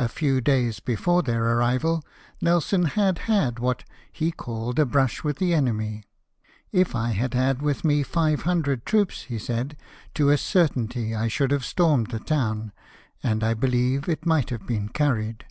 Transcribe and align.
A 0.00 0.08
few 0.08 0.40
days 0.40 0.80
before 0.80 1.22
their 1.22 1.44
arrival 1.56 2.04
Nelson 2.40 2.86
had 2.86 3.18
had 3.30 3.60
what 3.60 3.84
he 4.10 4.32
called 4.32 4.80
a 4.80 4.84
brush 4.84 5.22
with 5.22 5.36
the 5.36 5.54
enemy. 5.54 6.02
"If 6.72 6.96
I 6.96 7.10
had 7.12 7.32
had 7.32 7.62
with 7.62 7.84
me 7.84 8.02
five 8.02 8.42
hundred 8.42 8.84
troops," 8.84 9.22
he 9.22 9.38
said," 9.38 9.76
to 10.16 10.30
a 10.30 10.36
certainty 10.36 11.14
I 11.14 11.28
should 11.28 11.52
have 11.52 11.64
stormed 11.64 12.08
the 12.10 12.18
town; 12.18 12.72
and 13.22 13.44
I 13.44 13.54
believe 13.54 14.08
it 14.08 14.26
might 14.26 14.50
have 14.50 14.66
been 14.66 14.88
carried. 14.88 15.44